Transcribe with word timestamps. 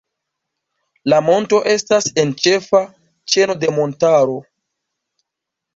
La 1.13 1.19
monto 1.27 1.59
estas 1.73 2.09
en 2.23 2.33
ĉefa 2.45 2.83
ĉeno 3.35 3.61
de 3.67 3.71
montaro. 3.79 4.43